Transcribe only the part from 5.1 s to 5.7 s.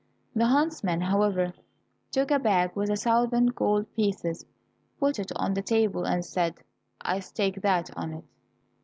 it on the